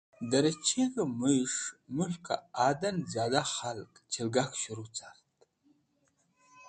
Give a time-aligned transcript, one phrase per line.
[0.29, 1.61] Dẽ rẽcheg̃hẽ mũyẽs̃h
[1.95, 2.35] mulkẽ
[2.67, 5.25] adan ziyoda khalg chẽlgak s̃heru cart.